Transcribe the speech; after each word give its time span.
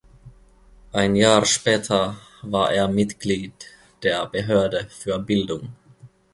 Ein 0.93 1.15
Jahr 1.15 1.45
später 1.45 2.17
war 2.41 2.73
er 2.73 2.87
Mitglied 2.87 3.53
der 4.01 4.25
Behörde 4.25 4.87
für 4.89 5.19
Bildung. 5.19 5.75